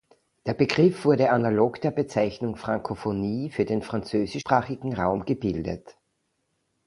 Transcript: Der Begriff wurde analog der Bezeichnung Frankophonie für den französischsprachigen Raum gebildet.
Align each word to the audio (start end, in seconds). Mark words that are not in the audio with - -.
Der 0.47 0.55
Begriff 0.55 1.05
wurde 1.05 1.29
analog 1.29 1.79
der 1.79 1.91
Bezeichnung 1.91 2.55
Frankophonie 2.55 3.51
für 3.51 3.65
den 3.65 3.83
französischsprachigen 3.83 4.93
Raum 4.95 5.25
gebildet. 5.25 5.95